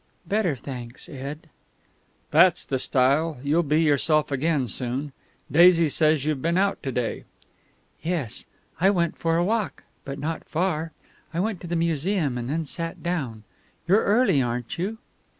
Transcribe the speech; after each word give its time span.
"Better, 0.25 0.55
thanks, 0.55 1.07
Ed." 1.07 1.47
"That's 2.31 2.65
the 2.65 2.79
style. 2.79 3.37
You'll 3.43 3.61
be 3.61 3.83
yourself 3.83 4.31
again 4.31 4.65
soon. 4.65 5.13
Daisy 5.51 5.89
says 5.89 6.25
you've 6.25 6.41
been 6.41 6.57
out 6.57 6.81
to 6.81 6.91
day?" 6.91 7.25
"Yes, 8.01 8.47
I 8.79 8.89
went 8.89 9.15
for 9.19 9.37
a 9.37 9.45
walk. 9.45 9.83
But 10.03 10.17
not 10.17 10.43
far; 10.43 10.91
I 11.35 11.39
went 11.39 11.61
to 11.61 11.67
the 11.67 11.75
Museum 11.75 12.35
and 12.35 12.49
then 12.49 12.65
sat 12.65 13.03
down. 13.03 13.43
You're 13.87 14.03
early, 14.03 14.41
aren't 14.41 14.79
you?" 14.79 14.97